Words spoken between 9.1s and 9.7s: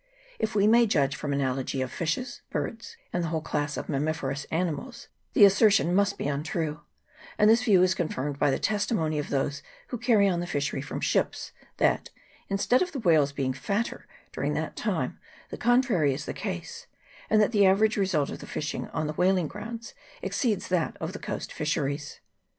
of those